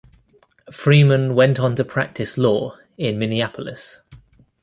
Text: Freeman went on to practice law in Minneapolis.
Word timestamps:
Freeman 0.71 1.35
went 1.35 1.59
on 1.59 1.75
to 1.75 1.85
practice 1.85 2.35
law 2.35 2.75
in 2.97 3.19
Minneapolis. 3.19 3.99